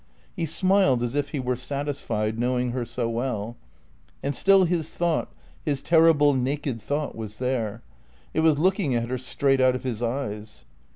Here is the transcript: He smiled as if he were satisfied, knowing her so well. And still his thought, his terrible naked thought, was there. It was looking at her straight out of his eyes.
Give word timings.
He 0.35 0.47
smiled 0.47 1.03
as 1.03 1.13
if 1.13 1.29
he 1.29 1.39
were 1.39 1.55
satisfied, 1.55 2.39
knowing 2.39 2.71
her 2.71 2.85
so 2.85 3.07
well. 3.07 3.55
And 4.23 4.35
still 4.35 4.65
his 4.65 4.95
thought, 4.95 5.31
his 5.63 5.83
terrible 5.83 6.33
naked 6.33 6.81
thought, 6.81 7.15
was 7.15 7.37
there. 7.37 7.83
It 8.33 8.39
was 8.39 8.57
looking 8.57 8.95
at 8.95 9.09
her 9.09 9.19
straight 9.19 9.61
out 9.61 9.75
of 9.75 9.83
his 9.83 10.01
eyes. 10.01 10.65